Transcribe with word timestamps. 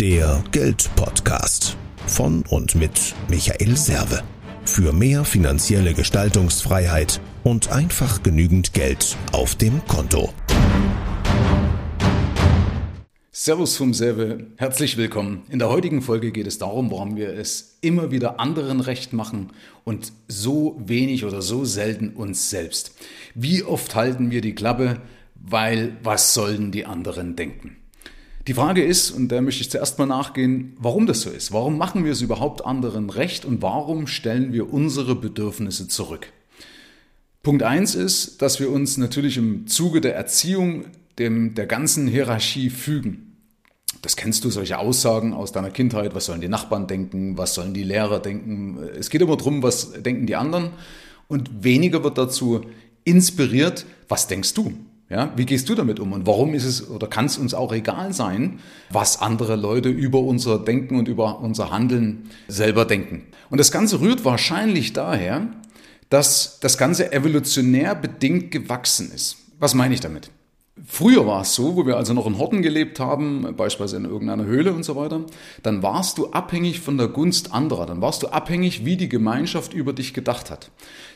Der 0.00 0.44
Geldpodcast 0.52 1.74
von 2.06 2.44
und 2.50 2.74
mit 2.74 3.14
Michael 3.30 3.78
Serve. 3.78 4.22
Für 4.66 4.92
mehr 4.92 5.24
finanzielle 5.24 5.94
Gestaltungsfreiheit 5.94 7.18
und 7.44 7.72
einfach 7.72 8.22
genügend 8.22 8.74
Geld 8.74 9.16
auf 9.32 9.54
dem 9.54 9.80
Konto. 9.86 10.34
Servus 13.32 13.78
vom 13.78 13.94
Serve, 13.94 14.48
herzlich 14.58 14.98
willkommen. 14.98 15.44
In 15.48 15.60
der 15.60 15.70
heutigen 15.70 16.02
Folge 16.02 16.30
geht 16.30 16.46
es 16.46 16.58
darum, 16.58 16.90
warum 16.90 17.16
wir 17.16 17.30
es 17.30 17.78
immer 17.80 18.10
wieder 18.10 18.38
anderen 18.38 18.80
recht 18.80 19.14
machen 19.14 19.48
und 19.84 20.12
so 20.28 20.78
wenig 20.84 21.24
oder 21.24 21.40
so 21.40 21.64
selten 21.64 22.10
uns 22.10 22.50
selbst. 22.50 22.94
Wie 23.34 23.62
oft 23.62 23.94
halten 23.94 24.30
wir 24.30 24.42
die 24.42 24.54
Klappe, 24.54 25.00
weil 25.34 25.96
was 26.02 26.34
sollen 26.34 26.70
die 26.70 26.84
anderen 26.84 27.34
denken? 27.34 27.78
Die 28.46 28.54
Frage 28.54 28.84
ist, 28.84 29.10
und 29.10 29.28
da 29.32 29.40
möchte 29.40 29.62
ich 29.62 29.70
zuerst 29.70 29.98
mal 29.98 30.06
nachgehen, 30.06 30.76
warum 30.78 31.06
das 31.06 31.22
so 31.22 31.30
ist. 31.30 31.52
Warum 31.52 31.76
machen 31.78 32.04
wir 32.04 32.12
es 32.12 32.20
überhaupt 32.20 32.64
anderen 32.64 33.10
recht 33.10 33.44
und 33.44 33.60
warum 33.60 34.06
stellen 34.06 34.52
wir 34.52 34.72
unsere 34.72 35.16
Bedürfnisse 35.16 35.88
zurück? 35.88 36.32
Punkt 37.42 37.64
eins 37.64 37.96
ist, 37.96 38.42
dass 38.42 38.60
wir 38.60 38.70
uns 38.70 38.98
natürlich 38.98 39.36
im 39.36 39.66
Zuge 39.66 40.00
der 40.00 40.14
Erziehung 40.14 40.84
dem, 41.18 41.54
der 41.54 41.66
ganzen 41.66 42.06
Hierarchie 42.06 42.70
fügen. 42.70 43.36
Das 44.02 44.16
kennst 44.16 44.44
du, 44.44 44.50
solche 44.50 44.78
Aussagen 44.78 45.32
aus 45.32 45.50
deiner 45.50 45.70
Kindheit. 45.70 46.14
Was 46.14 46.26
sollen 46.26 46.40
die 46.40 46.48
Nachbarn 46.48 46.86
denken? 46.86 47.36
Was 47.36 47.54
sollen 47.54 47.74
die 47.74 47.82
Lehrer 47.82 48.20
denken? 48.20 48.78
Es 48.96 49.10
geht 49.10 49.22
immer 49.22 49.36
darum, 49.36 49.62
was 49.62 49.92
denken 49.92 50.26
die 50.26 50.36
anderen. 50.36 50.70
Und 51.26 51.64
weniger 51.64 52.04
wird 52.04 52.18
dazu 52.18 52.60
inspiriert, 53.02 53.86
was 54.08 54.28
denkst 54.28 54.54
du? 54.54 54.72
Ja, 55.08 55.32
wie 55.36 55.46
gehst 55.46 55.68
du 55.68 55.76
damit 55.76 56.00
um 56.00 56.12
und 56.12 56.26
warum 56.26 56.52
ist 56.52 56.64
es 56.64 56.90
oder 56.90 57.06
kann 57.06 57.26
es 57.26 57.38
uns 57.38 57.54
auch 57.54 57.72
egal 57.72 58.12
sein, 58.12 58.58
was 58.90 59.20
andere 59.20 59.54
Leute 59.54 59.88
über 59.88 60.18
unser 60.18 60.58
Denken 60.58 60.98
und 60.98 61.06
über 61.06 61.38
unser 61.40 61.70
Handeln 61.70 62.30
selber 62.48 62.84
denken? 62.84 63.22
Und 63.48 63.58
das 63.58 63.70
Ganze 63.70 64.00
rührt 64.00 64.24
wahrscheinlich 64.24 64.94
daher, 64.94 65.46
dass 66.10 66.58
das 66.60 66.76
Ganze 66.76 67.12
evolutionär 67.12 67.94
bedingt 67.94 68.50
gewachsen 68.50 69.12
ist. 69.12 69.36
Was 69.60 69.74
meine 69.74 69.94
ich 69.94 70.00
damit? 70.00 70.30
Früher 70.84 71.26
war 71.26 71.40
es 71.40 71.54
so, 71.54 71.74
wo 71.74 71.86
wir 71.86 71.96
also 71.96 72.12
noch 72.12 72.26
in 72.26 72.36
Horten 72.36 72.60
gelebt 72.60 73.00
haben, 73.00 73.54
beispielsweise 73.56 73.96
in 73.96 74.04
irgendeiner 74.04 74.44
Höhle 74.44 74.74
und 74.74 74.84
so 74.84 74.94
weiter, 74.94 75.22
dann 75.62 75.82
warst 75.82 76.18
du 76.18 76.32
abhängig 76.32 76.80
von 76.80 76.98
der 76.98 77.08
Gunst 77.08 77.54
anderer, 77.54 77.86
dann 77.86 78.02
warst 78.02 78.22
du 78.22 78.28
abhängig, 78.28 78.84
wie 78.84 78.98
die 78.98 79.08
Gemeinschaft 79.08 79.72
über 79.72 79.94
dich 79.94 80.12
gedacht 80.12 80.50
hat. 80.50 80.70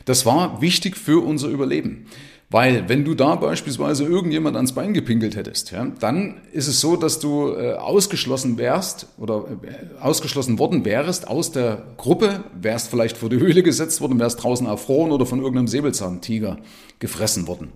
Das 0.05 0.25
war 0.25 0.61
wichtig 0.61 0.97
für 0.97 1.23
unser 1.23 1.47
Überleben. 1.47 2.07
Weil 2.49 2.89
wenn 2.89 3.05
du 3.05 3.13
da 3.15 3.35
beispielsweise 3.35 4.03
irgendjemand 4.03 4.57
ans 4.57 4.73
Bein 4.73 4.93
gepinkelt 4.93 5.37
hättest, 5.37 5.71
ja, 5.71 5.85
dann 5.99 6.41
ist 6.51 6.67
es 6.67 6.81
so, 6.81 6.97
dass 6.97 7.19
du 7.19 7.53
äh, 7.53 7.75
ausgeschlossen 7.75 8.57
wärst 8.57 9.07
oder 9.17 9.45
äh, 9.63 10.01
ausgeschlossen 10.01 10.59
worden 10.59 10.83
wärst 10.83 11.29
aus 11.29 11.53
der 11.53 11.83
Gruppe, 11.95 12.43
wärst 12.59 12.89
vielleicht 12.89 13.15
vor 13.15 13.29
die 13.29 13.39
Höhle 13.39 13.63
gesetzt 13.63 14.01
worden, 14.01 14.19
wärst 14.19 14.43
draußen 14.43 14.67
erfroren 14.67 15.13
oder 15.13 15.25
von 15.25 15.39
irgendeinem 15.39 15.67
Säbelzahntiger 15.67 16.57
gefressen 16.99 17.47
worden. 17.47 17.71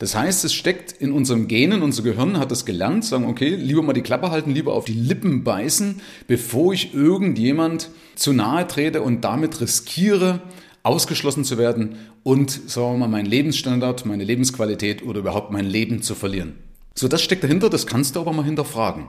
Das 0.00 0.14
heißt, 0.14 0.46
es 0.46 0.54
steckt 0.54 0.92
in 0.92 1.12
unserem 1.12 1.46
Genen, 1.46 1.82
unser 1.82 2.02
Gehirn 2.02 2.38
hat 2.38 2.50
das 2.50 2.64
gelernt, 2.64 3.04
sagen, 3.04 3.26
okay, 3.26 3.50
lieber 3.50 3.82
mal 3.82 3.92
die 3.92 4.00
Klappe 4.00 4.30
halten, 4.30 4.50
lieber 4.50 4.72
auf 4.72 4.86
die 4.86 4.94
Lippen 4.94 5.44
beißen, 5.44 6.00
bevor 6.26 6.72
ich 6.72 6.94
irgendjemand 6.94 7.90
zu 8.14 8.32
nahe 8.32 8.66
trete 8.66 9.02
und 9.02 9.24
damit 9.24 9.60
riskiere, 9.60 10.40
ausgeschlossen 10.82 11.44
zu 11.44 11.58
werden 11.58 11.96
und, 12.22 12.50
sagen 12.50 12.94
wir 12.94 12.96
mal, 12.96 13.08
meinen 13.08 13.26
Lebensstandard, 13.26 14.06
meine 14.06 14.24
Lebensqualität 14.24 15.02
oder 15.02 15.20
überhaupt 15.20 15.52
mein 15.52 15.66
Leben 15.66 16.00
zu 16.00 16.14
verlieren. 16.14 16.54
So, 16.94 17.06
das 17.06 17.22
steckt 17.22 17.44
dahinter, 17.44 17.70
das 17.70 17.86
kannst 17.86 18.16
du 18.16 18.20
aber 18.20 18.32
mal 18.32 18.44
hinterfragen. 18.44 19.04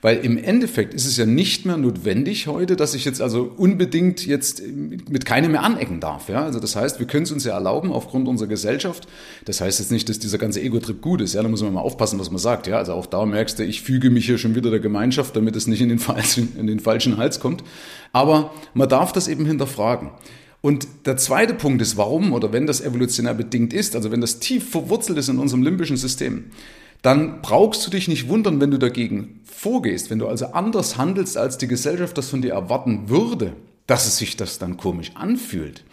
Weil 0.00 0.18
im 0.24 0.38
Endeffekt 0.38 0.94
ist 0.94 1.06
es 1.06 1.16
ja 1.16 1.26
nicht 1.26 1.66
mehr 1.66 1.76
notwendig 1.76 2.46
heute, 2.46 2.74
dass 2.74 2.94
ich 2.94 3.04
jetzt 3.04 3.20
also 3.20 3.52
unbedingt 3.56 4.24
jetzt 4.26 4.62
mit 4.66 5.26
keinem 5.26 5.52
mehr 5.52 5.62
anecken 5.62 6.00
darf. 6.00 6.28
Ja? 6.28 6.44
Also 6.44 6.58
das 6.58 6.74
heißt, 6.74 7.00
wir 7.00 7.06
können 7.06 7.24
es 7.24 7.32
uns 7.32 7.44
ja 7.44 7.52
erlauben 7.52 7.92
aufgrund 7.92 8.28
unserer 8.28 8.48
Gesellschaft. 8.48 9.06
Das 9.44 9.60
heißt 9.60 9.78
jetzt 9.78 9.92
nicht, 9.92 10.08
dass 10.08 10.18
dieser 10.18 10.38
ganze 10.38 10.62
Ego-Trip 10.62 11.02
gut 11.02 11.20
ist. 11.20 11.34
Ja, 11.34 11.42
da 11.42 11.48
muss 11.48 11.62
man 11.62 11.74
mal 11.74 11.80
aufpassen, 11.80 12.18
was 12.18 12.30
man 12.30 12.38
sagt. 12.38 12.66
Ja, 12.66 12.78
also 12.78 12.94
auch 12.94 13.06
da 13.06 13.26
merkst 13.26 13.58
du, 13.58 13.64
ich 13.64 13.82
füge 13.82 14.08
mich 14.08 14.26
hier 14.26 14.38
schon 14.38 14.54
wieder 14.54 14.70
der 14.70 14.80
Gemeinschaft, 14.80 15.36
damit 15.36 15.54
es 15.54 15.66
nicht 15.66 15.82
in 15.82 15.90
den 15.90 15.98
falschen, 15.98 16.56
in 16.58 16.66
den 16.66 16.80
falschen 16.80 17.18
Hals 17.18 17.40
kommt. 17.40 17.62
Aber 18.12 18.52
man 18.72 18.88
darf 18.88 19.12
das 19.12 19.28
eben 19.28 19.44
hinterfragen. 19.44 20.10
Und 20.60 20.88
der 21.06 21.16
zweite 21.16 21.54
Punkt 21.54 21.82
ist, 21.82 21.96
warum 21.96 22.32
oder 22.32 22.52
wenn 22.52 22.66
das 22.66 22.80
evolutionär 22.80 23.34
bedingt 23.34 23.72
ist, 23.72 23.94
also 23.94 24.10
wenn 24.10 24.20
das 24.20 24.40
tief 24.40 24.70
verwurzelt 24.70 25.18
ist 25.18 25.28
in 25.28 25.38
unserem 25.38 25.62
limbischen 25.62 25.96
System, 25.96 26.46
dann 27.02 27.42
brauchst 27.42 27.86
du 27.86 27.90
dich 27.90 28.08
nicht 28.08 28.28
wundern, 28.28 28.60
wenn 28.60 28.70
du 28.70 28.78
dagegen 28.78 29.40
vorgehst, 29.44 30.10
wenn 30.10 30.18
du 30.18 30.26
also 30.26 30.46
anders 30.46 30.96
handelst, 30.96 31.36
als 31.36 31.58
die 31.58 31.68
Gesellschaft 31.68 32.18
das 32.18 32.28
von 32.28 32.42
dir 32.42 32.52
erwarten 32.52 33.08
würde, 33.08 33.54
dass 33.86 34.06
es 34.06 34.18
sich 34.18 34.36
das 34.36 34.58
dann 34.58 34.76
komisch 34.76 35.12
anfühlt. 35.14 35.84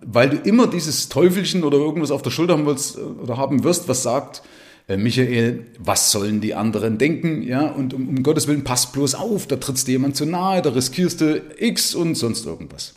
Weil 0.00 0.30
du 0.30 0.36
immer 0.36 0.66
dieses 0.68 1.08
Teufelchen 1.08 1.64
oder 1.64 1.78
irgendwas 1.78 2.10
auf 2.10 2.22
der 2.22 2.30
Schulter 2.30 2.52
haben 2.52 2.66
willst 2.66 2.98
oder 2.98 3.36
haben 3.36 3.64
wirst, 3.64 3.88
was 3.88 4.02
sagt, 4.02 4.42
äh, 4.88 4.96
Michael, 4.96 5.66
was 5.78 6.12
sollen 6.12 6.40
die 6.40 6.54
anderen 6.54 6.98
denken? 6.98 7.42
Ja, 7.42 7.66
und 7.66 7.94
um, 7.94 8.08
um 8.08 8.22
Gottes 8.22 8.46
Willen, 8.46 8.64
pass 8.64 8.92
bloß 8.92 9.16
auf, 9.16 9.46
da 9.46 9.56
trittst 9.56 9.88
dir 9.88 9.92
jemand 9.92 10.16
zu 10.16 10.24
nahe, 10.24 10.62
da 10.62 10.70
riskierst 10.70 11.20
du 11.20 11.42
X 11.58 11.94
und 11.94 12.14
sonst 12.14 12.46
irgendwas. 12.46 12.94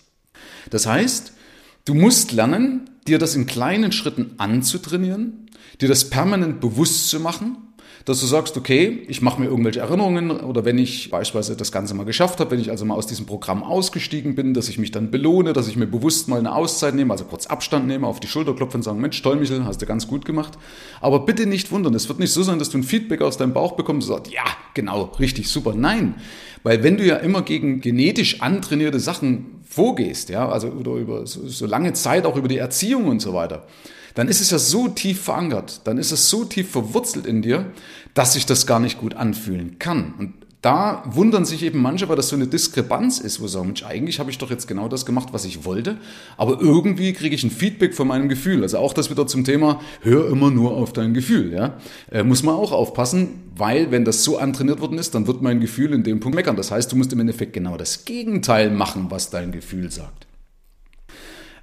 Das 0.69 0.85
heißt, 0.85 1.33
du 1.85 1.93
musst 1.93 2.31
lernen, 2.31 2.90
dir 3.07 3.19
das 3.19 3.35
in 3.35 3.45
kleinen 3.45 3.91
Schritten 3.91 4.31
anzutrainieren, 4.37 5.47
dir 5.79 5.89
das 5.89 6.09
permanent 6.09 6.61
bewusst 6.61 7.09
zu 7.09 7.19
machen 7.19 7.57
dass 8.05 8.19
du 8.19 8.25
sagst, 8.25 8.57
okay, 8.57 9.03
ich 9.07 9.21
mache 9.21 9.39
mir 9.39 9.47
irgendwelche 9.47 9.79
Erinnerungen 9.79 10.31
oder 10.31 10.65
wenn 10.65 10.77
ich 10.77 11.09
beispielsweise 11.09 11.55
das 11.55 11.71
Ganze 11.71 11.93
mal 11.93 12.05
geschafft 12.05 12.39
habe, 12.39 12.51
wenn 12.51 12.59
ich 12.59 12.71
also 12.71 12.85
mal 12.85 12.95
aus 12.95 13.07
diesem 13.07 13.25
Programm 13.25 13.63
ausgestiegen 13.63 14.35
bin, 14.35 14.53
dass 14.53 14.69
ich 14.69 14.77
mich 14.77 14.91
dann 14.91 15.11
belohne, 15.11 15.53
dass 15.53 15.67
ich 15.67 15.75
mir 15.75 15.87
bewusst 15.87 16.27
mal 16.27 16.39
eine 16.39 16.53
Auszeit 16.55 16.95
nehme, 16.95 17.13
also 17.13 17.25
kurz 17.25 17.47
Abstand 17.47 17.87
nehme, 17.87 18.07
auf 18.07 18.19
die 18.19 18.27
Schulter 18.27 18.53
klopfe 18.53 18.77
und 18.77 18.83
sagen, 18.83 18.99
Mensch, 18.99 19.21
toll, 19.21 19.35
Michel, 19.35 19.65
hast 19.65 19.81
du 19.81 19.85
ganz 19.85 20.07
gut 20.07 20.25
gemacht. 20.25 20.57
Aber 20.99 21.25
bitte 21.25 21.45
nicht 21.45 21.71
wundern, 21.71 21.93
es 21.93 22.07
wird 22.09 22.19
nicht 22.19 22.31
so 22.31 22.43
sein, 22.43 22.59
dass 22.59 22.69
du 22.69 22.77
ein 22.77 22.83
Feedback 22.83 23.21
aus 23.21 23.37
deinem 23.37 23.53
Bauch 23.53 23.73
bekommst 23.73 24.09
und 24.09 24.15
sagst, 24.15 24.33
ja, 24.33 24.43
genau, 24.73 25.11
richtig, 25.19 25.49
super. 25.49 25.73
Nein, 25.75 26.15
weil 26.63 26.83
wenn 26.83 26.97
du 26.97 27.05
ja 27.05 27.17
immer 27.17 27.41
gegen 27.41 27.81
genetisch 27.81 28.41
antrainierte 28.41 28.99
Sachen 28.99 29.61
vorgehst, 29.67 30.29
ja, 30.29 30.49
also 30.49 30.67
oder 30.67 30.93
über 30.93 31.25
so, 31.25 31.47
so 31.47 31.65
lange 31.65 31.93
Zeit 31.93 32.25
auch 32.25 32.35
über 32.35 32.47
die 32.47 32.57
Erziehung 32.57 33.07
und 33.07 33.21
so 33.21 33.33
weiter, 33.33 33.65
dann 34.15 34.27
ist 34.27 34.41
es 34.41 34.51
ja 34.51 34.59
so 34.59 34.87
tief 34.87 35.21
verankert, 35.21 35.81
dann 35.85 35.97
ist 35.97 36.11
es 36.11 36.29
so 36.29 36.43
tief 36.45 36.69
verwurzelt 36.71 37.25
in 37.25 37.41
dir, 37.41 37.65
dass 38.13 38.33
sich 38.33 38.45
das 38.45 38.67
gar 38.67 38.79
nicht 38.79 38.99
gut 38.99 39.15
anfühlen 39.15 39.77
kann. 39.79 40.13
Und 40.17 40.33
da 40.61 41.01
wundern 41.07 41.43
sich 41.43 41.63
eben 41.63 41.81
manche, 41.81 42.07
weil 42.07 42.15
das 42.15 42.29
so 42.29 42.35
eine 42.35 42.45
Diskrepanz 42.45 43.17
ist, 43.17 43.41
wo 43.41 43.47
sie 43.47 43.53
sagen, 43.53 43.67
Mensch, 43.67 43.83
eigentlich 43.83 44.19
habe 44.19 44.29
ich 44.29 44.37
doch 44.37 44.51
jetzt 44.51 44.67
genau 44.67 44.87
das 44.87 45.07
gemacht, 45.07 45.29
was 45.31 45.43
ich 45.43 45.65
wollte, 45.65 45.97
aber 46.37 46.61
irgendwie 46.61 47.13
kriege 47.13 47.33
ich 47.33 47.43
ein 47.43 47.49
Feedback 47.49 47.95
von 47.95 48.07
meinem 48.07 48.29
Gefühl. 48.29 48.61
Also 48.61 48.77
auch 48.77 48.93
das 48.93 49.09
wieder 49.09 49.25
zum 49.25 49.43
Thema, 49.43 49.81
hör 50.01 50.29
immer 50.29 50.51
nur 50.51 50.73
auf 50.73 50.93
dein 50.93 51.15
Gefühl. 51.15 51.51
Ja? 51.51 51.77
Äh, 52.11 52.23
muss 52.23 52.43
man 52.43 52.53
auch 52.53 52.71
aufpassen, 52.73 53.41
weil 53.55 53.89
wenn 53.89 54.05
das 54.05 54.23
so 54.23 54.37
antrainiert 54.37 54.81
worden 54.81 54.99
ist, 54.99 55.15
dann 55.15 55.25
wird 55.25 55.41
mein 55.41 55.61
Gefühl 55.61 55.93
in 55.93 56.03
dem 56.03 56.19
Punkt 56.19 56.35
meckern. 56.35 56.55
Das 56.55 56.69
heißt, 56.69 56.91
du 56.91 56.95
musst 56.95 57.11
im 57.11 57.19
Endeffekt 57.19 57.53
genau 57.53 57.75
das 57.75 58.05
Gegenteil 58.05 58.69
machen, 58.69 59.07
was 59.09 59.31
dein 59.31 59.51
Gefühl 59.51 59.89
sagt. 59.89 60.27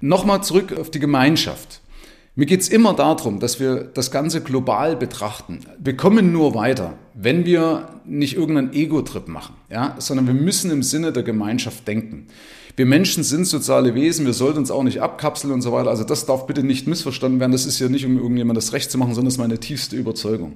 Nochmal 0.01 0.43
zurück 0.43 0.77
auf 0.77 0.91
die 0.91 0.99
Gemeinschaft. 0.99 1.79
Mir 2.39 2.45
geht 2.45 2.61
es 2.61 2.69
immer 2.69 2.93
darum, 2.93 3.41
dass 3.41 3.59
wir 3.59 3.83
das 3.83 4.11
Ganze 4.11 4.39
global 4.39 4.95
betrachten. 4.95 5.59
Wir 5.77 5.97
kommen 5.97 6.31
nur 6.31 6.55
weiter, 6.55 6.93
wenn 7.13 7.45
wir 7.45 7.89
nicht 8.05 8.37
irgendeinen 8.37 8.71
Ego-Trip 8.71 9.27
machen, 9.27 9.55
ja? 9.69 9.95
sondern 9.97 10.25
wir 10.25 10.33
müssen 10.33 10.71
im 10.71 10.81
Sinne 10.81 11.11
der 11.11 11.23
Gemeinschaft 11.23 11.85
denken. 11.85 12.27
Wir 12.77 12.85
Menschen 12.85 13.25
sind 13.25 13.43
soziale 13.43 13.93
Wesen, 13.93 14.25
wir 14.25 14.31
sollten 14.31 14.59
uns 14.59 14.71
auch 14.71 14.83
nicht 14.83 15.01
abkapseln 15.01 15.51
und 15.51 15.61
so 15.61 15.73
weiter. 15.73 15.89
Also 15.89 16.05
das 16.05 16.27
darf 16.27 16.47
bitte 16.47 16.63
nicht 16.63 16.87
missverstanden 16.87 17.41
werden. 17.41 17.51
Das 17.51 17.65
ist 17.65 17.77
ja 17.77 17.89
nicht, 17.89 18.05
um 18.05 18.15
irgendjemand 18.15 18.55
das 18.55 18.71
Recht 18.71 18.89
zu 18.89 18.97
machen, 18.97 19.15
sondern 19.15 19.25
das 19.25 19.33
ist 19.33 19.39
meine 19.39 19.59
tiefste 19.59 19.97
Überzeugung. 19.97 20.55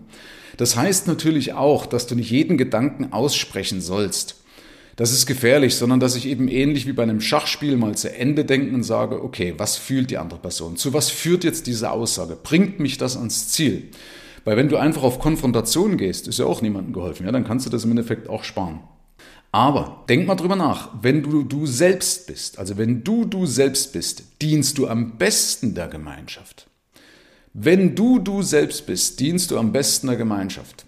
Das 0.56 0.78
heißt 0.78 1.08
natürlich 1.08 1.52
auch, 1.52 1.86
dass 1.86 2.08
du 2.08 2.16
nicht 2.16 2.32
jeden 2.32 2.58
Gedanken 2.58 3.12
aussprechen 3.12 3.82
sollst. 3.82 4.42
Das 4.96 5.12
ist 5.12 5.26
gefährlich, 5.26 5.76
sondern 5.76 6.00
dass 6.00 6.16
ich 6.16 6.28
eben 6.28 6.48
ähnlich 6.48 6.86
wie 6.86 6.94
bei 6.94 7.04
einem 7.04 7.22
Schachspiel 7.22 7.78
mal 7.78 7.96
zu 7.96 8.14
Ende 8.14 8.46
denke 8.46 8.76
und 8.76 8.84
sage, 8.84 9.24
okay, 9.24 9.56
was 9.58 9.76
fühlt 9.76 10.12
die 10.12 10.18
andere 10.18 10.40
Person? 10.40 10.78
Zu 10.78 10.94
was 10.94 11.10
führt 11.10 11.44
jetzt 11.44 11.66
diese 11.66 11.92
Aussage? 11.92 12.38
Bringt 12.42 12.80
mich 12.80 12.98
das 12.98 13.18
ans 13.18 13.50
Ziel? 13.50 13.90
Weil 14.46 14.58
wenn 14.58 14.70
du 14.70 14.78
einfach 14.78 15.04
auf 15.04 15.20
Konfrontation 15.20 15.98
gehst, 15.98 16.28
ist 16.28 16.40
ja 16.40 16.46
auch 16.46 16.62
niemandem 16.62 16.94
geholfen, 16.94 17.26
ja, 17.26 17.32
dann 17.32 17.46
kannst 17.46 17.66
du 17.66 17.70
das 17.70 17.86
im 17.86 17.92
Endeffekt 17.92 18.30
auch 18.30 18.44
sparen. 18.44 18.82
Aber 19.52 20.04
denk 20.10 20.28
mal 20.28 20.36
drüber 20.36 20.56
nach, 20.56 20.90
wenn 21.02 21.22
du 21.22 21.44
du 21.44 21.66
selbst 21.66 22.28
bist, 22.28 22.58
also 22.58 22.78
wenn 22.78 23.04
du 23.04 23.26
du 23.26 23.46
selbst 23.46 23.94
bist, 23.94 24.24
dienst 24.42 24.78
du 24.78 24.88
am 24.88 25.18
besten 25.18 25.76
der 25.76 25.88
Gemeinschaft. 25.88 26.68
Wenn 27.54 27.96
du 27.96 28.18
du 28.18 28.42
selbst 28.42 28.88
bist, 28.88 29.20
dienst 29.20 29.52
du 29.52 29.60
am 29.60 29.72
besten 29.72 30.08
der 30.08 30.16
Gemeinschaft. 30.16 30.86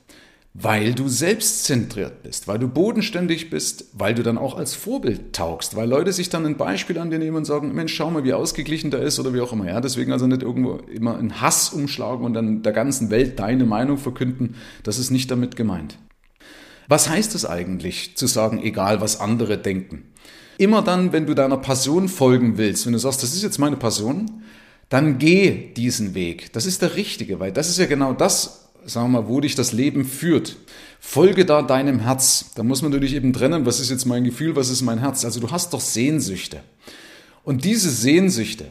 Weil 0.58 0.94
du 0.94 1.10
selbstzentriert 1.10 2.24
bist, 2.24 2.48
weil 2.48 2.58
du 2.58 2.70
bodenständig 2.70 3.50
bist, 3.50 3.90
weil 3.92 4.16
du 4.16 4.24
dann 4.24 4.38
auch 4.38 4.58
als 4.58 4.74
Vorbild 4.74 5.34
taugst, 5.34 5.76
weil 5.76 5.90
Leute 5.90 6.14
sich 6.14 6.30
dann 6.30 6.46
ein 6.46 6.56
Beispiel 6.56 6.98
an 6.98 7.12
dir 7.12 7.20
nehmen 7.20 7.36
und 7.36 7.44
sagen, 7.44 7.74
Mensch, 7.74 7.94
schau 7.94 8.10
mal, 8.10 8.24
wie 8.24 8.32
ausgeglichen 8.32 8.90
der 8.90 9.02
ist 9.02 9.20
oder 9.20 9.34
wie 9.34 9.42
auch 9.42 9.52
immer. 9.52 9.68
Ja, 9.68 9.82
deswegen 9.82 10.14
also 10.14 10.28
nicht 10.28 10.44
irgendwo 10.44 10.76
immer 10.90 11.20
in 11.20 11.42
Hass 11.42 11.74
umschlagen 11.74 12.24
und 12.24 12.34
dann 12.34 12.64
der 12.64 12.72
ganzen 12.72 13.10
Welt 13.10 13.38
deine 13.38 13.66
Meinung 13.66 13.98
verkünden. 13.98 14.56
Das 14.84 14.98
ist 14.98 15.12
nicht 15.12 15.30
damit 15.30 15.58
gemeint. 15.58 15.98
Was 16.88 17.10
heißt 17.10 17.36
es 17.36 17.46
eigentlich, 17.46 18.16
zu 18.16 18.26
sagen, 18.26 18.64
egal 18.64 19.02
was 19.02 19.20
andere 19.20 19.58
denken? 19.58 20.14
Immer 20.58 20.82
dann, 20.84 21.12
wenn 21.12 21.26
du 21.26 21.34
deiner 21.34 21.58
Passion 21.58 22.08
folgen 22.08 22.58
willst, 22.58 22.86
wenn 22.86 22.94
du 22.94 23.00
sagst, 23.00 23.24
das 23.24 23.34
ist 23.34 23.44
jetzt 23.44 23.60
meine 23.60 23.76
Passion, 23.76 24.44
dann 24.88 25.18
geh 25.18 25.74
diesen 25.74 26.16
Weg. 26.16 26.54
Das 26.54 26.66
ist 26.66 26.82
der 26.82 26.96
richtige, 26.96 27.42
weil 27.42 27.52
das 27.52 27.68
ist 27.68 27.78
ja 27.78 27.88
genau 27.88 28.14
das, 28.14 28.65
sagen 28.86 29.12
wir 29.12 29.22
mal, 29.22 29.28
wo 29.28 29.40
dich 29.42 29.56
das 29.56 29.72
Leben 29.72 30.06
führt. 30.06 30.58
Folge 31.00 31.46
da 31.46 31.62
deinem 31.62 32.00
Herz. 32.00 32.52
Da 32.56 32.64
muss 32.64 32.82
man 32.82 32.92
natürlich 32.92 33.14
eben 33.14 33.34
trennen, 33.34 33.66
was 33.66 33.80
ist 33.80 33.90
jetzt 33.90 34.06
mein 34.06 34.24
Gefühl, 34.24 34.56
was 34.56 34.70
ist 34.70 34.82
mein 34.82 35.00
Herz. 35.00 35.26
Also 35.26 35.40
du 35.40 35.52
hast 35.52 35.74
doch 35.74 35.82
Sehnsüchte. 35.82 36.62
Und 37.44 37.64
diese 37.64 37.90
Sehnsüchte, 37.90 38.66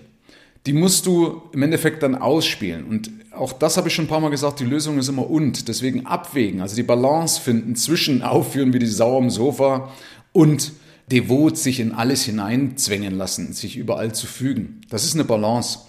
die 0.67 0.73
musst 0.73 1.07
du 1.07 1.43
im 1.53 1.63
Endeffekt 1.63 2.03
dann 2.03 2.15
ausspielen. 2.15 2.85
Und 2.85 3.11
auch 3.31 3.53
das 3.53 3.77
habe 3.77 3.89
ich 3.89 3.95
schon 3.95 4.07
ein 4.07 4.09
paar 4.09 4.21
Mal 4.21 4.31
gesagt, 4.31 4.61
die 4.61 4.65
Lösung 4.65 4.99
ist 4.99 5.09
immer 5.09 5.29
und. 5.31 5.69
Deswegen 5.69 6.07
abwägen, 6.07 6.61
also 6.61 6.75
die 6.75 6.83
Balance 6.83 7.41
finden 7.41 7.77
zwischen 7.77 8.23
aufführen 8.23 8.73
wie 8.73 8.79
die 8.79 8.87
Sau 8.87 9.19
am 9.19 9.31
Sofa 9.31 9.93
und 10.33 10.73
devot 11.11 11.59
sich 11.59 11.81
in 11.81 11.93
alles 11.93 12.25
hineinzwängen 12.25 13.15
lassen, 13.15 13.53
sich 13.53 13.77
überall 13.77 14.15
zu 14.15 14.27
fügen. 14.27 14.81
Das 14.89 15.05
ist 15.05 15.15
eine 15.15 15.25
Balance. 15.25 15.81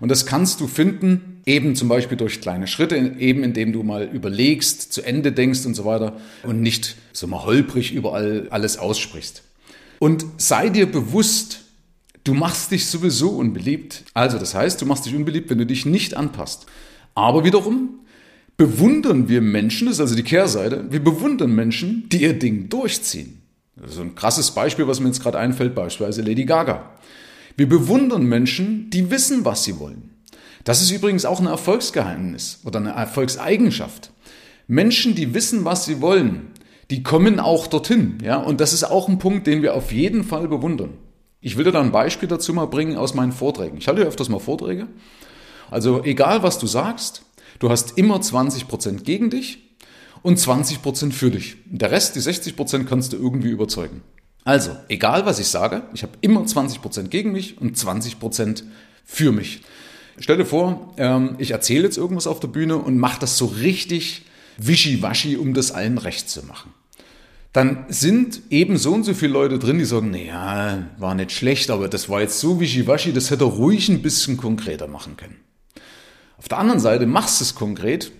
Und 0.00 0.10
das 0.10 0.26
kannst 0.26 0.60
du 0.60 0.66
finden, 0.66 1.33
eben 1.46 1.76
zum 1.76 1.88
Beispiel 1.88 2.16
durch 2.16 2.40
kleine 2.40 2.66
Schritte, 2.66 2.96
eben 2.96 3.42
indem 3.42 3.72
du 3.72 3.82
mal 3.82 4.04
überlegst, 4.04 4.92
zu 4.92 5.02
Ende 5.02 5.32
denkst 5.32 5.66
und 5.66 5.74
so 5.74 5.84
weiter 5.84 6.16
und 6.42 6.62
nicht 6.62 6.96
so 7.12 7.26
mal 7.26 7.44
holprig 7.44 7.92
überall 7.92 8.48
alles 8.50 8.78
aussprichst. 8.78 9.42
Und 9.98 10.24
sei 10.38 10.68
dir 10.68 10.90
bewusst, 10.90 11.60
du 12.24 12.34
machst 12.34 12.70
dich 12.70 12.86
sowieso 12.86 13.30
unbeliebt. 13.30 14.04
Also 14.14 14.38
das 14.38 14.54
heißt, 14.54 14.80
du 14.80 14.86
machst 14.86 15.06
dich 15.06 15.14
unbeliebt, 15.14 15.50
wenn 15.50 15.58
du 15.58 15.66
dich 15.66 15.86
nicht 15.86 16.16
anpasst. 16.16 16.66
Aber 17.14 17.44
wiederum 17.44 18.00
bewundern 18.56 19.28
wir 19.28 19.40
Menschen, 19.40 19.86
das 19.86 19.96
ist 19.96 20.00
also 20.00 20.14
die 20.14 20.22
Kehrseite, 20.22 20.86
wir 20.90 21.02
bewundern 21.02 21.54
Menschen, 21.54 22.08
die 22.08 22.22
ihr 22.22 22.38
Ding 22.38 22.68
durchziehen. 22.68 23.42
So 23.86 24.02
ein 24.02 24.14
krasses 24.14 24.52
Beispiel, 24.52 24.86
was 24.86 25.00
mir 25.00 25.08
jetzt 25.08 25.22
gerade 25.22 25.38
einfällt, 25.38 25.74
beispielsweise 25.74 26.22
Lady 26.22 26.44
Gaga. 26.44 26.90
Wir 27.56 27.68
bewundern 27.68 28.24
Menschen, 28.24 28.90
die 28.90 29.10
wissen, 29.10 29.44
was 29.44 29.64
sie 29.64 29.78
wollen. 29.78 30.13
Das 30.64 30.80
ist 30.80 30.90
übrigens 30.90 31.24
auch 31.24 31.40
ein 31.40 31.46
Erfolgsgeheimnis 31.46 32.60
oder 32.64 32.78
eine 32.78 32.92
Erfolgseigenschaft. 32.92 34.10
Menschen, 34.66 35.14
die 35.14 35.34
wissen, 35.34 35.64
was 35.64 35.84
sie 35.84 36.00
wollen, 36.00 36.52
die 36.90 37.02
kommen 37.02 37.38
auch 37.38 37.66
dorthin. 37.66 38.18
Ja? 38.22 38.36
Und 38.36 38.60
das 38.60 38.72
ist 38.72 38.84
auch 38.84 39.08
ein 39.08 39.18
Punkt, 39.18 39.46
den 39.46 39.62
wir 39.62 39.74
auf 39.74 39.92
jeden 39.92 40.24
Fall 40.24 40.48
bewundern. 40.48 40.94
Ich 41.40 41.58
will 41.58 41.64
dir 41.64 41.72
da 41.72 41.80
ein 41.80 41.92
Beispiel 41.92 42.28
dazu 42.28 42.54
mal 42.54 42.66
bringen 42.66 42.96
aus 42.96 43.12
meinen 43.14 43.32
Vorträgen. 43.32 43.76
Ich 43.76 43.88
halte 43.88 44.00
ja 44.00 44.06
öfters 44.06 44.30
mal 44.30 44.40
Vorträge. 44.40 44.88
Also 45.70 46.02
egal, 46.02 46.42
was 46.42 46.58
du 46.58 46.66
sagst, 46.66 47.22
du 47.58 47.68
hast 47.68 47.98
immer 47.98 48.16
20% 48.16 49.02
gegen 49.02 49.28
dich 49.28 49.76
und 50.22 50.38
20% 50.38 51.12
für 51.12 51.30
dich. 51.30 51.56
Der 51.66 51.90
Rest, 51.90 52.16
die 52.16 52.20
60%, 52.20 52.84
kannst 52.84 53.12
du 53.12 53.18
irgendwie 53.18 53.50
überzeugen. 53.50 54.02
Also, 54.44 54.76
egal 54.88 55.26
was 55.26 55.38
ich 55.38 55.48
sage, 55.48 55.82
ich 55.94 56.02
habe 56.02 56.12
immer 56.20 56.42
20% 56.42 57.08
gegen 57.08 57.32
mich 57.32 57.60
und 57.60 57.76
20% 57.76 58.62
für 59.04 59.32
mich. 59.32 59.62
Stell 60.18 60.36
dir 60.36 60.46
vor, 60.46 60.94
ähm, 60.96 61.36
ich 61.38 61.50
erzähle 61.50 61.84
jetzt 61.84 61.98
irgendwas 61.98 62.26
auf 62.26 62.40
der 62.40 62.48
Bühne 62.48 62.76
und 62.76 62.98
mache 62.98 63.20
das 63.20 63.36
so 63.36 63.46
richtig 63.46 64.22
wischiwaschi, 64.58 65.36
um 65.36 65.54
das 65.54 65.72
allen 65.72 65.98
recht 65.98 66.28
zu 66.28 66.44
machen. 66.44 66.72
Dann 67.52 67.84
sind 67.88 68.42
eben 68.50 68.76
so 68.78 68.92
und 68.92 69.04
so 69.04 69.14
viele 69.14 69.32
Leute 69.32 69.58
drin, 69.58 69.78
die 69.78 69.84
sagen, 69.84 70.10
naja, 70.10 70.88
war 70.98 71.14
nicht 71.14 71.30
schlecht, 71.30 71.70
aber 71.70 71.88
das 71.88 72.08
war 72.08 72.20
jetzt 72.20 72.40
so 72.40 72.60
wischiwaschi, 72.60 73.12
das 73.12 73.30
hätte 73.30 73.44
er 73.44 73.48
ruhig 73.48 73.88
ein 73.88 74.02
bisschen 74.02 74.36
konkreter 74.36 74.88
machen 74.88 75.16
können. 75.16 75.36
Auf 76.36 76.48
der 76.48 76.58
anderen 76.58 76.80
Seite 76.80 77.06
machst 77.06 77.40
du 77.40 77.44
es 77.44 77.54
konkret, 77.54 78.10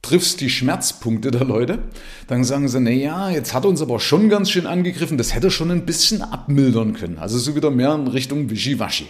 triffst 0.00 0.40
die 0.40 0.50
Schmerzpunkte 0.50 1.30
der 1.30 1.44
Leute, 1.44 1.80
dann 2.28 2.44
sagen 2.44 2.68
sie, 2.68 2.80
naja, 2.80 3.30
jetzt 3.30 3.52
hat 3.52 3.64
er 3.64 3.70
uns 3.70 3.82
aber 3.82 3.98
schon 3.98 4.28
ganz 4.28 4.50
schön 4.50 4.66
angegriffen, 4.66 5.18
das 5.18 5.34
hätte 5.34 5.50
schon 5.50 5.70
ein 5.70 5.86
bisschen 5.86 6.22
abmildern 6.22 6.94
können. 6.94 7.18
Also 7.18 7.38
so 7.38 7.56
wieder 7.56 7.70
mehr 7.70 7.94
in 7.94 8.06
Richtung 8.06 8.48
Wischiwaschi. 8.48 9.08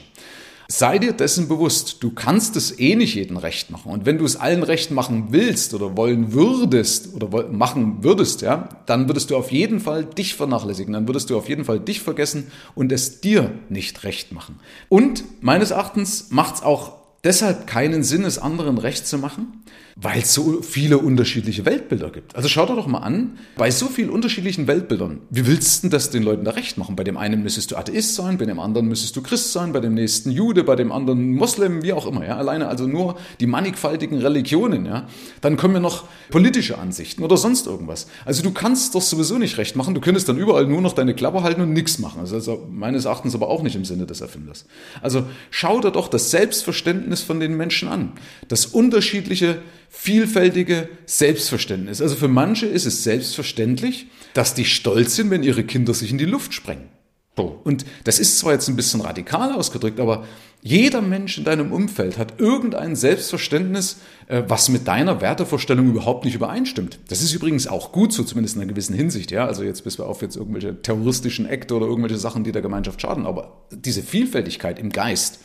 Sei 0.69 0.99
dir 0.99 1.12
dessen 1.12 1.49
bewusst, 1.49 2.02
du 2.02 2.11
kannst 2.11 2.56
es 2.56 2.78
eh 2.78 2.96
nicht 2.96 3.14
jedem 3.14 3.37
recht 3.37 3.70
machen. 3.70 3.93
Und 3.93 4.06
wenn 4.06 4.19
du 4.19 4.25
es 4.25 4.37
allen 4.37 4.62
recht 4.62 4.90
machen 4.90 5.26
willst 5.31 5.75
oder 5.75 5.96
wollen 5.96 6.32
würdest 6.32 7.14
oder 7.14 7.50
machen 7.50 8.02
würdest, 8.02 8.43
ja, 8.43 8.69
dann 8.87 9.08
würdest 9.08 9.31
du 9.31 9.37
auf 9.37 9.52
jeden 9.52 9.81
Fall 9.81 10.05
dich 10.05 10.34
vernachlässigen. 10.34 10.94
Dann 10.94 11.06
würdest 11.06 11.28
du 11.31 11.37
auf 11.37 11.49
jeden 11.49 11.64
Fall 11.64 11.81
dich 11.81 12.00
vergessen 12.00 12.50
und 12.75 12.93
es 12.93 13.20
dir 13.20 13.52
nicht 13.69 14.05
recht 14.05 14.32
machen. 14.32 14.58
Und 14.88 15.25
meines 15.43 15.70
Erachtens 15.70 16.31
macht 16.31 16.56
es 16.56 16.62
auch 16.62 16.93
deshalb 17.25 17.66
keinen 17.66 18.02
Sinn, 18.02 18.25
es 18.25 18.38
anderen 18.38 18.78
recht 18.78 19.06
zu 19.06 19.19
machen, 19.19 19.63
weil 19.97 20.23
es 20.23 20.35
so 20.35 20.61
viele 20.62 20.99
unterschiedliche 20.99 21.65
Weltbilder 21.65 22.11
gibt. 22.11 22.35
Also 22.35 22.49
schau 22.49 22.67
dir 22.67 22.75
doch 22.75 22.88
mal 22.88 22.99
an, 22.99 23.38
bei 23.56 23.71
so 23.71 23.87
vielen 23.87 24.11
unterschiedlichen 24.11 24.67
Weltbildern, 24.67 25.21
wie 25.31 25.47
willst 25.47 25.85
du 25.85 25.88
das 25.88 26.11
den 26.11 26.25
Leuten 26.25 26.44
da 26.44 26.53
recht 26.53 26.79
machen? 26.79 26.97
Bei 26.97 27.05
dem 27.05 27.17
einen 27.17 27.43
müsstest 27.43 27.71
du 27.71 27.76
Atheist 27.76 28.17
sein, 28.17 28.37
bei 28.37 28.44
dem 28.44 28.59
anderen 28.59 28.88
müsstest 28.88 29.15
du 29.15 29.23
Christ 29.23 29.53
sein, 29.53 29.73
bei 29.73 29.81
dem 29.81 29.94
nächsten 29.94 30.31
Jude, 30.32 30.65
bei 30.65 30.75
dem 30.75 30.91
anderen 30.91 31.35
Moslem, 31.35 31.82
wie 31.82 31.93
auch 31.93 32.06
immer, 32.06 32.26
ja. 32.26 32.37
Alleine 32.37 32.67
also 32.69 32.87
nur 32.87 33.17
die 33.38 33.47
mannigfaltigen 33.47 34.19
Religionen, 34.19 34.85
ja. 34.85 35.06
Dann 35.41 35.56
kommen 35.56 35.75
ja 35.75 35.81
noch 35.81 36.05
politische 36.31 36.79
Ansichten 36.79 37.23
oder 37.23 37.37
sonst 37.37 37.67
irgendwas. 37.67 38.09
Also 38.25 38.43
du 38.43 38.50
kannst 38.50 38.97
doch 38.97 39.03
sowieso 39.03 39.38
nicht 39.38 39.59
recht 39.59 39.76
machen, 39.76 39.94
du 39.94 40.00
könntest 40.00 40.29
dann 40.29 40.38
überall 40.38 40.67
nur 40.67 40.81
noch 40.81 40.94
deine 40.94 41.15
Klappe 41.15 41.44
halten 41.44 41.61
und 41.61 41.73
nichts 41.73 42.00
machen. 42.00 42.21
Also, 42.21 42.35
also 42.35 42.67
meines 42.69 43.05
Erachtens 43.05 43.35
aber 43.37 43.49
auch 43.49 43.62
nicht 43.62 43.76
im 43.76 43.85
Sinne 43.85 44.06
des 44.06 44.21
Erfinders. 44.21 44.67
Also 45.03 45.25
schau 45.50 45.81
dir 45.81 45.93
doch 45.93 46.09
das 46.09 46.32
Selbstverständnis 46.32 47.23
von 47.23 47.38
den 47.38 47.56
Menschen 47.56 47.88
an. 47.88 48.12
Das 48.49 48.67
unterschiedliche 48.67 49.59
vielfältige 49.88 50.88
Selbstverständnis. 51.06 52.00
Also 52.00 52.16
für 52.16 52.28
manche 52.28 52.66
ist 52.66 52.87
es 52.87 53.05
selbstverständlich, 53.05 54.06
dass 54.34 54.55
die 54.55 54.64
stolz 54.64 55.16
sind, 55.16 55.31
wenn 55.31 55.43
ihre 55.43 55.64
Kinder 55.64 55.94
sich 55.94 56.11
in 56.11 56.19
die 56.19 56.25
Luft 56.25 56.52
sprengen. 56.55 56.88
Und 57.37 57.84
das 58.05 58.20
ist 58.20 58.38
zwar 58.38 58.52
jetzt 58.52 58.69
ein 58.69 58.76
bisschen 58.76 59.00
radikal 59.00 59.52
ausgedrückt, 59.52 59.99
aber 59.99 60.25
jeder 60.62 61.02
Mensch 61.02 61.37
in 61.37 61.44
deinem 61.44 61.72
Umfeld 61.72 62.16
hat 62.16 62.40
irgendein 62.40 62.96
Selbstverständnis, 62.96 63.99
äh, 64.28 64.44
was 64.46 64.69
mit 64.69 64.87
deiner 64.88 65.20
Wertevorstellung 65.20 65.88
überhaupt 65.88 66.25
nicht 66.25 66.37
übereinstimmt. 66.37 67.00
Das 67.08 67.22
ist 67.22 67.34
übrigens 67.34 67.66
auch 67.66 67.93
gut 67.93 68.12
so, 68.12 68.22
zumindest 68.22 68.56
in 68.56 68.62
einer 68.62 68.70
gewissen 68.70 68.94
Hinsicht. 68.94 69.31
Ja, 69.31 69.46
also 69.46 69.62
jetzt 69.62 69.84
bis 69.84 69.99
wir 69.99 70.06
auf 70.06 70.22
jetzt 70.22 70.37
irgendwelche 70.37 70.81
terroristischen 70.81 71.46
Akte 71.46 71.75
oder 71.75 71.87
irgendwelche 71.87 72.16
Sachen, 72.16 72.44
die 72.44 72.52
der 72.52 72.62
Gemeinschaft 72.62 73.02
schaden. 73.02 73.26
Aber 73.26 73.66
diese 73.72 74.02
Vielfältigkeit 74.02 74.78
im 74.78 74.90
Geist, 74.90 75.40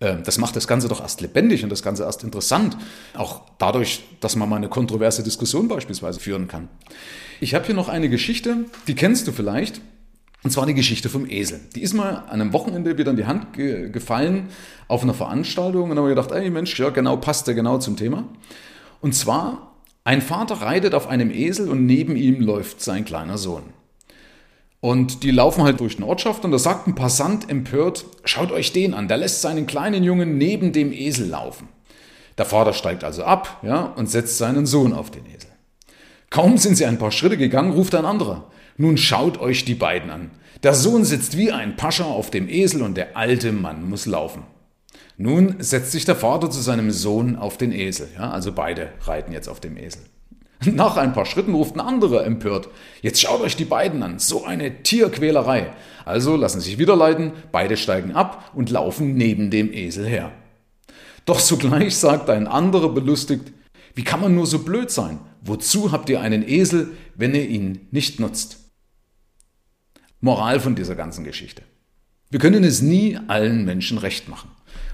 das 0.00 0.38
macht 0.38 0.54
das 0.54 0.68
Ganze 0.68 0.88
doch 0.88 1.00
erst 1.00 1.20
lebendig 1.20 1.64
und 1.64 1.70
das 1.70 1.82
Ganze 1.82 2.04
erst 2.04 2.22
interessant. 2.22 2.76
Auch 3.14 3.42
dadurch, 3.58 4.04
dass 4.20 4.36
man 4.36 4.48
mal 4.48 4.56
eine 4.56 4.68
kontroverse 4.68 5.24
Diskussion 5.24 5.66
beispielsweise 5.66 6.20
führen 6.20 6.46
kann. 6.46 6.68
Ich 7.40 7.54
habe 7.54 7.66
hier 7.66 7.74
noch 7.74 7.88
eine 7.88 8.08
Geschichte, 8.08 8.64
die 8.86 8.94
kennst 8.94 9.26
du 9.26 9.32
vielleicht. 9.32 9.80
Und 10.44 10.52
zwar 10.52 10.66
die 10.66 10.74
Geschichte 10.74 11.08
vom 11.08 11.28
Esel. 11.28 11.60
Die 11.74 11.82
ist 11.82 11.94
mal 11.94 12.24
an 12.28 12.40
einem 12.40 12.52
Wochenende 12.52 12.96
wieder 12.96 13.10
in 13.10 13.16
die 13.16 13.26
Hand 13.26 13.54
ge 13.54 13.90
gefallen 13.90 14.50
auf 14.86 15.02
einer 15.02 15.14
Veranstaltung 15.14 15.84
und 15.84 15.88
dann 15.90 15.98
haben 15.98 16.04
wir 16.04 16.14
gedacht, 16.14 16.30
ey 16.30 16.48
Mensch, 16.48 16.78
ja 16.78 16.90
genau, 16.90 17.16
passt 17.16 17.48
der 17.48 17.54
genau 17.54 17.78
zum 17.78 17.96
Thema. 17.96 18.24
Und 19.00 19.16
zwar, 19.16 19.74
ein 20.04 20.22
Vater 20.22 20.62
reitet 20.62 20.94
auf 20.94 21.08
einem 21.08 21.32
Esel 21.32 21.68
und 21.68 21.86
neben 21.86 22.14
ihm 22.14 22.40
läuft 22.40 22.80
sein 22.80 23.04
kleiner 23.04 23.36
Sohn. 23.36 23.64
Und 24.80 25.24
die 25.24 25.32
laufen 25.32 25.64
halt 25.64 25.80
durch 25.80 25.96
eine 25.96 26.06
Ortschaft 26.06 26.44
und 26.44 26.52
da 26.52 26.58
sagt 26.58 26.86
ein 26.86 26.94
Passant 26.94 27.50
empört, 27.50 28.06
schaut 28.24 28.52
euch 28.52 28.72
den 28.72 28.94
an, 28.94 29.08
der 29.08 29.16
lässt 29.16 29.42
seinen 29.42 29.66
kleinen 29.66 30.04
Jungen 30.04 30.38
neben 30.38 30.72
dem 30.72 30.92
Esel 30.92 31.28
laufen. 31.28 31.68
Der 32.36 32.44
Vater 32.44 32.72
steigt 32.72 33.02
also 33.02 33.24
ab 33.24 33.58
ja, 33.62 33.86
und 33.96 34.08
setzt 34.08 34.38
seinen 34.38 34.66
Sohn 34.66 34.92
auf 34.92 35.10
den 35.10 35.26
Esel. 35.26 35.50
Kaum 36.30 36.58
sind 36.58 36.76
sie 36.76 36.86
ein 36.86 36.98
paar 36.98 37.10
Schritte 37.10 37.36
gegangen, 37.36 37.72
ruft 37.72 37.94
ein 37.94 38.04
anderer. 38.04 38.50
Nun 38.76 38.96
schaut 38.96 39.40
euch 39.40 39.64
die 39.64 39.74
beiden 39.74 40.10
an. 40.10 40.30
Der 40.62 40.74
Sohn 40.74 41.04
sitzt 41.04 41.36
wie 41.36 41.50
ein 41.50 41.76
Pascha 41.76 42.04
auf 42.04 42.30
dem 42.30 42.48
Esel 42.48 42.82
und 42.82 42.96
der 42.96 43.16
alte 43.16 43.50
Mann 43.50 43.88
muss 43.88 44.06
laufen. 44.06 44.44
Nun 45.16 45.56
setzt 45.58 45.90
sich 45.90 46.04
der 46.04 46.14
Vater 46.14 46.48
zu 46.48 46.60
seinem 46.60 46.92
Sohn 46.92 47.34
auf 47.34 47.58
den 47.58 47.72
Esel. 47.72 48.08
Ja, 48.16 48.30
also 48.30 48.52
beide 48.52 48.92
reiten 49.02 49.32
jetzt 49.32 49.48
auf 49.48 49.58
dem 49.58 49.76
Esel. 49.76 50.02
Nach 50.64 50.96
ein 50.96 51.12
paar 51.12 51.26
Schritten 51.26 51.54
ruft 51.54 51.76
ein 51.76 51.80
anderer 51.80 52.24
empört. 52.24 52.68
Jetzt 53.00 53.20
schaut 53.20 53.40
euch 53.40 53.56
die 53.56 53.64
beiden 53.64 54.02
an. 54.02 54.18
So 54.18 54.44
eine 54.44 54.82
Tierquälerei. 54.82 55.72
Also 56.04 56.36
lassen 56.36 56.60
sich 56.60 56.78
wieder 56.78 56.96
leiten, 56.96 57.32
beide 57.52 57.76
steigen 57.76 58.12
ab 58.12 58.50
und 58.54 58.70
laufen 58.70 59.14
neben 59.14 59.50
dem 59.50 59.72
Esel 59.72 60.06
her. 60.06 60.32
Doch 61.26 61.38
sogleich 61.38 61.96
sagt 61.96 62.30
ein 62.30 62.46
anderer 62.46 62.88
belustigt, 62.88 63.52
wie 63.94 64.04
kann 64.04 64.20
man 64.20 64.34
nur 64.34 64.46
so 64.46 64.60
blöd 64.60 64.90
sein? 64.90 65.20
Wozu 65.42 65.92
habt 65.92 66.08
ihr 66.08 66.20
einen 66.20 66.48
Esel, 66.48 66.88
wenn 67.14 67.34
ihr 67.34 67.48
ihn 67.48 67.86
nicht 67.90 68.18
nutzt? 68.18 68.58
Moral 70.20 70.58
von 70.58 70.74
dieser 70.74 70.96
ganzen 70.96 71.24
Geschichte. 71.24 71.62
Wir 72.30 72.40
können 72.40 72.64
es 72.64 72.82
nie 72.82 73.18
allen 73.28 73.64
Menschen 73.64 73.98
recht 73.98 74.28
machen. 74.28 74.50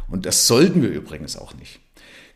Und 0.08 0.26
das 0.26 0.46
sollten 0.46 0.82
wir 0.82 0.90
übrigens 0.90 1.36
auch 1.36 1.54
nicht 1.54 1.80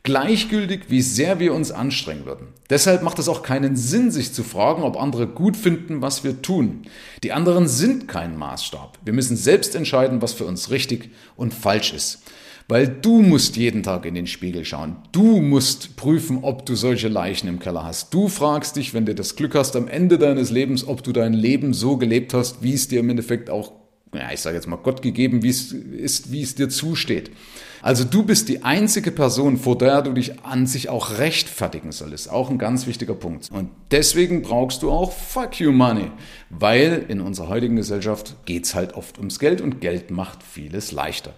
gleichgültig, 0.02 0.85
wie 0.88 1.02
sehr 1.02 1.38
wir 1.38 1.55
uns 1.55 1.71
anstrengen 1.71 2.25
würden. 2.26 2.49
Deshalb 2.71 3.02
macht 3.02 3.19
es 3.19 3.28
auch 3.28 3.43
keinen 3.43 3.76
Sinn, 3.76 4.11
sich 4.11 4.33
zu 4.33 4.43
fragen, 4.43 4.83
ob 4.83 5.00
andere 5.00 5.26
gut 5.26 5.57
finden, 5.57 6.02
was 6.02 6.25
wir 6.25 6.43
tun. 6.43 6.83
Die 7.23 7.33
anderen 7.33 7.69
sind 7.69 8.09
kein 8.09 8.37
Maßstab. 8.37 8.99
Wir 9.05 9.12
müssen 9.12 9.37
selbst 9.37 9.75
entscheiden, 9.75 10.21
was 10.23 10.35
für 10.35 10.45
uns 10.45 10.71
richtig 10.71 11.11
und 11.37 11.55
falsch 11.55 11.93
ist. 11.93 12.23
Weil 12.71 12.87
du 12.87 13.23
musst 13.23 13.57
jeden 13.57 13.83
Tag 13.83 14.05
in 14.05 14.14
den 14.14 14.26
Spiegel 14.26 14.67
schauen. 14.67 14.97
Du 15.11 15.40
musst 15.40 15.97
prüfen, 15.97 16.40
ob 16.43 16.67
du 16.67 16.75
solche 16.75 17.09
Leichen 17.09 17.49
im 17.49 17.61
Keller 17.61 17.83
hast. 17.85 18.12
Du 18.12 18.28
fragst 18.28 18.76
dich, 18.76 18.93
wenn 18.93 19.07
du 19.07 19.14
das 19.14 19.37
Glück 19.37 19.55
hast, 19.55 19.75
am 19.75 19.88
Ende 19.88 20.19
deines 20.19 20.50
Lebens, 20.50 20.87
ob 20.87 21.02
du 21.02 21.12
dein 21.12 21.33
Leben 21.33 21.73
so 21.73 21.97
gelebt 21.97 22.35
hast, 22.35 22.62
wie 22.62 22.75
es 22.75 22.87
dir 22.87 23.00
im 23.00 23.09
Endeffekt 23.09 23.49
auch, 23.49 23.73
ja, 24.15 24.33
ich 24.33 24.41
sage 24.41 24.57
jetzt 24.57 24.67
mal 24.67 24.77
Gott 24.77 25.03
gegeben, 25.03 25.43
wie 25.43 25.50
es 25.50 25.73
ist, 25.73 26.33
wie 26.33 26.43
es 26.43 26.55
dir 26.55 26.69
zusteht. 26.69 27.31
Also 27.81 28.05
du 28.05 28.25
bist 28.25 28.49
die 28.49 28.65
einzige 28.65 29.12
Person, 29.12 29.57
vor 29.57 29.79
der 29.79 30.03
du 30.03 30.12
dich 30.12 30.45
an 30.45 30.67
sich 30.67 30.88
auch 30.88 31.19
rechtfertigen 31.19 31.93
solltest. 31.93 32.31
Auch 32.31 32.50
ein 32.50 32.59
ganz 32.59 32.87
wichtiger 32.87 33.15
Punkt. 33.15 33.50
Und 33.53 33.71
deswegen 33.91 34.43
brauchst 34.43 34.83
du 34.83 34.91
auch 34.91 35.12
Fuck 35.12 35.61
You 35.61 35.71
Money. 35.71 36.11
Weil 36.50 37.05
in 37.09 37.21
unserer 37.21 37.49
heutigen 37.49 37.77
Gesellschaft 37.77 38.37
geht's 38.47 38.75
halt 38.75 38.95
oft 38.95 39.19
ums 39.19 39.38
Geld 39.38 39.61
und 39.61 39.81
Geld 39.81 40.11
macht 40.11 40.43
vieles 40.43 40.91
leichter. 40.91 41.35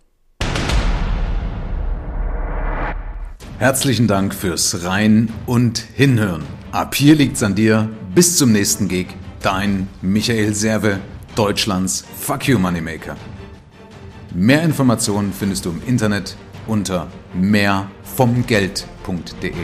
Herzlichen 3.58 4.06
Dank 4.06 4.34
fürs 4.34 4.84
Rein 4.84 5.28
und 5.44 5.78
Hinhören. 5.94 6.44
Ab 6.72 6.94
hier 6.94 7.14
liegt's 7.14 7.42
an 7.42 7.54
dir. 7.54 7.90
Bis 8.14 8.38
zum 8.38 8.52
nächsten 8.52 8.88
Gig. 8.88 9.08
Dein 9.42 9.88
Michael 10.00 10.54
Serve, 10.54 11.00
Deutschlands 11.34 12.04
Fuck 12.18 12.48
You 12.48 12.58
Moneymaker. 12.58 13.16
Mehr 14.34 14.62
Informationen 14.62 15.32
findest 15.32 15.64
du 15.64 15.70
im 15.70 15.82
Internet 15.86 16.36
unter 16.66 17.06
mehrvomgeld.de. 17.34 19.54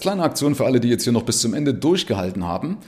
Kleine 0.00 0.22
Aktion 0.22 0.54
für 0.54 0.64
alle, 0.64 0.80
die 0.80 0.88
jetzt 0.88 1.04
hier 1.04 1.12
noch 1.12 1.24
bis 1.24 1.40
zum 1.40 1.54
Ende 1.54 1.74
durchgehalten 1.74 2.44
haben, 2.44 2.78